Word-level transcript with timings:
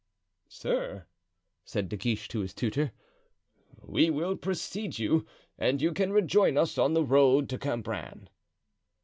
"Sir," 0.49 1.05
said 1.63 1.87
De 1.87 1.95
Guiche 1.95 2.27
to 2.29 2.39
his 2.39 2.55
tutor, 2.55 2.91
"we 3.83 4.09
will 4.09 4.35
precede 4.35 4.97
you, 4.97 5.27
and 5.59 5.79
you 5.79 5.93
can 5.93 6.11
rejoin 6.11 6.57
us 6.57 6.79
on 6.79 6.95
the 6.95 7.05
road 7.05 7.47
to 7.49 7.59
Cambrin." 7.59 8.27